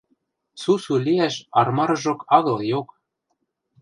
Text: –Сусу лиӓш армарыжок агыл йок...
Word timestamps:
–Сусу 0.61 0.93
лиӓш 1.05 1.35
армарыжок 1.59 2.19
агыл 2.37 2.57
йок... 2.71 2.87